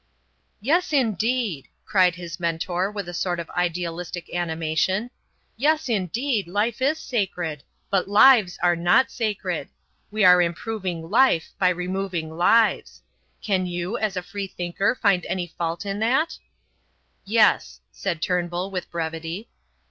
"Yes, 0.61 0.93
indeed!" 0.93 1.67
cried 1.85 2.15
his 2.15 2.39
mentor 2.39 2.89
with 2.89 3.07
a 3.07 3.13
sort 3.13 3.39
of 3.39 3.51
idealistic 3.51 4.33
animation. 4.33 5.11
"Yes, 5.57 5.87
indeed! 5.89 6.47
Life 6.47 6.81
is 6.81 6.97
sacred 6.97 7.63
but 7.91 8.07
lives 8.09 8.57
are 8.63 8.75
not 8.75 9.11
sacred. 9.11 9.69
We 10.09 10.25
are 10.25 10.41
improving 10.41 11.11
Life 11.11 11.49
by 11.59 11.69
removing 11.69 12.35
lives. 12.35 13.03
Can 13.43 13.67
you, 13.67 13.95
as 13.95 14.17
a 14.17 14.23
free 14.23 14.47
thinker, 14.47 14.95
find 14.99 15.23
any 15.27 15.53
fault 15.55 15.85
in 15.85 15.99
that?" 15.99 16.39
"Yes," 17.23 17.79
said 17.91 18.23
Turnbull 18.23 18.71
with 18.71 18.89
brevity. 18.89 19.49